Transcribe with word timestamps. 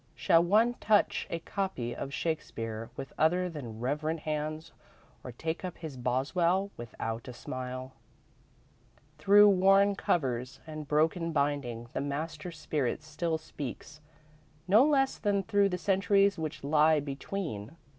Shall 0.15 0.41
one 0.43 0.73
touch 0.79 1.27
a 1.29 1.37
copy 1.37 1.95
of 1.95 2.11
Shakespeare 2.11 2.89
with 2.95 3.13
other 3.19 3.51
than 3.51 3.79
reverent 3.79 4.21
hands, 4.21 4.71
or 5.23 5.31
take 5.31 5.63
up 5.63 5.77
his 5.77 5.95
Boswell 5.95 6.71
without 6.75 7.27
a 7.27 7.33
smile? 7.33 7.93
Through 9.19 9.43
the 9.43 9.49
worn 9.57 9.93
covers 9.95 10.59
and 10.65 10.87
broken 10.87 11.31
binding 11.31 11.87
the 11.93 12.01
master 12.01 12.51
spirit 12.51 13.03
still 13.03 13.37
speaks, 13.37 14.01
no 14.67 14.83
less 14.83 15.19
than 15.19 15.43
through 15.43 15.69
the 15.69 15.77
centuries 15.77 16.39
which 16.39 16.63
lie 16.63 16.99
between. 16.99 17.77